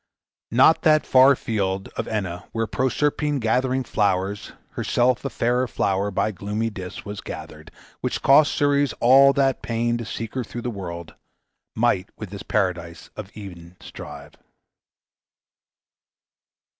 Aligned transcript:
Not 0.51 0.81
that 0.81 1.05
fair 1.05 1.35
field 1.35 1.89
Of 1.89 2.07
Enna 2.07 2.45
where 2.53 2.65
Proserpine 2.65 3.37
gathering 3.39 3.83
flowers, 3.83 4.51
Herself 4.71 5.23
a 5.23 5.29
fairer 5.29 5.67
flower, 5.67 6.09
by 6.09 6.31
gloomy 6.31 6.71
Dis 6.71 7.05
Was 7.05 7.21
gathered, 7.21 7.69
which 7.99 8.23
cost 8.23 8.51
Ceres 8.55 8.93
all 8.93 9.31
that 9.33 9.61
pain 9.61 9.99
To 9.99 10.05
seek 10.05 10.33
her 10.33 10.43
through 10.43 10.63
the 10.63 10.71
world,... 10.71 11.13
might 11.75 12.09
with 12.17 12.31
this 12.31 12.41
Paradise 12.41 13.11
Of 13.15 13.29
Eden 13.37 13.77
strive." 13.79 14.33